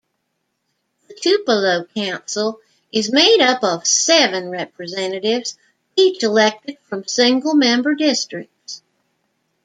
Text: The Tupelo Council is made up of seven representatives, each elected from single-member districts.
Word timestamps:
The 1.07 1.13
Tupelo 1.13 1.85
Council 1.93 2.59
is 2.91 3.13
made 3.13 3.39
up 3.39 3.63
of 3.63 3.85
seven 3.85 4.49
representatives, 4.49 5.59
each 5.95 6.23
elected 6.23 6.79
from 6.89 7.05
single-member 7.07 7.93
districts. 7.93 8.81